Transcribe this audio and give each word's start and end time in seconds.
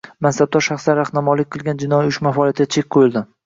Mansabdor 0.27 0.65
shaxslar 0.67 0.97
rahnamolik 1.01 1.51
qilgan 1.57 1.85
jinoiy 1.87 2.11
uyushma 2.13 2.35
faoliyatiga 2.41 2.77
chek 2.79 2.93
qo‘yilding 2.97 3.33